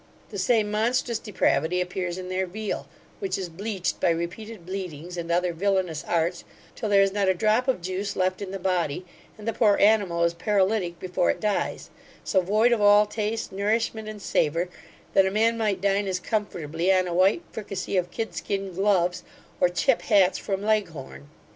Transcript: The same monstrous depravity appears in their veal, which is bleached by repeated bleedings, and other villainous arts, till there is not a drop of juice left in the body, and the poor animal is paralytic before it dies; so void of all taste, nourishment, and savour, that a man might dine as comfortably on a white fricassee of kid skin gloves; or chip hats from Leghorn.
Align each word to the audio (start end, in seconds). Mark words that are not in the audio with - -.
The 0.29 0.39
same 0.39 0.71
monstrous 0.71 1.19
depravity 1.19 1.79
appears 1.79 2.17
in 2.17 2.27
their 2.29 2.47
veal, 2.47 2.87
which 3.19 3.37
is 3.37 3.49
bleached 3.49 3.99
by 3.99 4.09
repeated 4.09 4.65
bleedings, 4.65 5.15
and 5.15 5.31
other 5.31 5.53
villainous 5.53 6.03
arts, 6.07 6.43
till 6.75 6.89
there 6.89 7.03
is 7.03 7.13
not 7.13 7.27
a 7.29 7.35
drop 7.35 7.67
of 7.67 7.83
juice 7.83 8.15
left 8.15 8.41
in 8.41 8.49
the 8.49 8.57
body, 8.57 9.05
and 9.37 9.47
the 9.47 9.53
poor 9.53 9.77
animal 9.77 10.23
is 10.23 10.33
paralytic 10.33 10.97
before 10.97 11.29
it 11.29 11.39
dies; 11.39 11.91
so 12.23 12.41
void 12.41 12.71
of 12.71 12.81
all 12.81 13.05
taste, 13.05 13.51
nourishment, 13.51 14.09
and 14.09 14.23
savour, 14.23 14.69
that 15.13 15.27
a 15.27 15.29
man 15.29 15.55
might 15.55 15.81
dine 15.81 16.07
as 16.07 16.19
comfortably 16.19 16.91
on 16.91 17.07
a 17.07 17.13
white 17.13 17.43
fricassee 17.51 17.95
of 17.95 18.09
kid 18.09 18.33
skin 18.33 18.73
gloves; 18.73 19.23
or 19.59 19.69
chip 19.69 20.01
hats 20.01 20.39
from 20.39 20.63
Leghorn. 20.63 21.27